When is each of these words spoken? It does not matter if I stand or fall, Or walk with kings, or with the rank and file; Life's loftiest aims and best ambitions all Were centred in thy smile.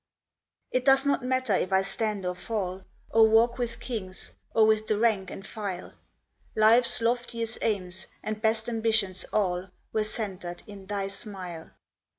It 0.71 0.83
does 0.83 1.05
not 1.05 1.23
matter 1.23 1.53
if 1.53 1.71
I 1.71 1.83
stand 1.83 2.25
or 2.25 2.33
fall, 2.33 2.85
Or 3.11 3.27
walk 3.29 3.59
with 3.59 3.79
kings, 3.79 4.33
or 4.51 4.65
with 4.65 4.87
the 4.87 4.97
rank 4.97 5.29
and 5.29 5.45
file; 5.45 5.93
Life's 6.55 7.01
loftiest 7.01 7.59
aims 7.61 8.07
and 8.23 8.41
best 8.41 8.67
ambitions 8.67 9.25
all 9.31 9.69
Were 9.93 10.03
centred 10.03 10.63
in 10.65 10.87
thy 10.87 11.07
smile. 11.07 11.69